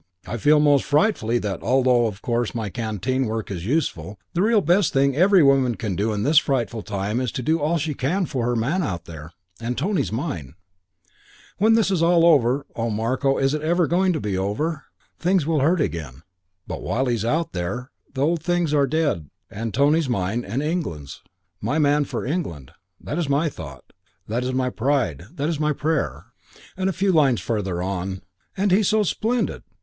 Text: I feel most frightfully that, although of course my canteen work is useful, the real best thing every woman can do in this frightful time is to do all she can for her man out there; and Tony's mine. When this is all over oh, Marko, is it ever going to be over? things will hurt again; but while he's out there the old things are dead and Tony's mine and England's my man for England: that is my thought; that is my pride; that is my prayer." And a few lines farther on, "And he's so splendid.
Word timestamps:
I 0.25 0.37
feel 0.37 0.59
most 0.59 0.83
frightfully 0.83 1.37
that, 1.37 1.61
although 1.61 2.07
of 2.07 2.23
course 2.23 2.55
my 2.55 2.69
canteen 2.69 3.25
work 3.27 3.51
is 3.51 3.67
useful, 3.67 4.19
the 4.33 4.41
real 4.41 4.61
best 4.61 4.93
thing 4.93 5.15
every 5.15 5.43
woman 5.43 5.75
can 5.75 5.95
do 5.95 6.11
in 6.11 6.23
this 6.23 6.39
frightful 6.39 6.81
time 6.81 7.19
is 7.21 7.31
to 7.33 7.43
do 7.43 7.59
all 7.59 7.77
she 7.77 7.93
can 7.93 8.25
for 8.25 8.43
her 8.47 8.55
man 8.55 8.81
out 8.81 9.05
there; 9.05 9.31
and 9.59 9.77
Tony's 9.77 10.11
mine. 10.11 10.55
When 11.59 11.75
this 11.75 11.91
is 11.91 12.01
all 12.01 12.25
over 12.25 12.65
oh, 12.75 12.89
Marko, 12.89 13.37
is 13.37 13.53
it 13.53 13.61
ever 13.61 13.85
going 13.85 14.11
to 14.13 14.19
be 14.19 14.35
over? 14.35 14.85
things 15.19 15.45
will 15.45 15.59
hurt 15.59 15.79
again; 15.79 16.23
but 16.65 16.81
while 16.81 17.05
he's 17.05 17.23
out 17.23 17.53
there 17.53 17.91
the 18.15 18.21
old 18.23 18.41
things 18.41 18.73
are 18.73 18.87
dead 18.87 19.29
and 19.51 19.71
Tony's 19.71 20.09
mine 20.09 20.43
and 20.43 20.63
England's 20.63 21.21
my 21.61 21.77
man 21.77 22.05
for 22.05 22.25
England: 22.25 22.71
that 22.99 23.19
is 23.19 23.29
my 23.29 23.49
thought; 23.49 23.93
that 24.27 24.43
is 24.43 24.51
my 24.51 24.71
pride; 24.71 25.25
that 25.35 25.47
is 25.47 25.59
my 25.59 25.71
prayer." 25.73 26.25
And 26.75 26.89
a 26.89 26.91
few 26.91 27.11
lines 27.11 27.39
farther 27.41 27.83
on, 27.83 28.23
"And 28.57 28.71
he's 28.71 28.87
so 28.87 29.03
splendid. 29.03 29.61